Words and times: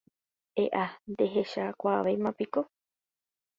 E'a, 0.63 0.85
ndachekuaavéimapiko. 1.11 2.61